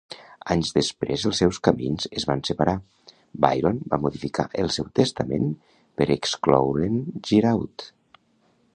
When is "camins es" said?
1.67-2.25